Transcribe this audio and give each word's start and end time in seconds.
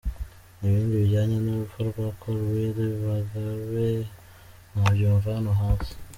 Ibindi 0.65 0.93
bijyanye 1.01 1.37
n’urupfu 1.39 1.77
rwa 1.89 2.07
Col 2.19 2.37
Willy 2.51 2.87
Bagabe 3.05 3.87
mwabyumva 4.75 5.27
hano 5.37 5.51
hasi: 5.61 5.93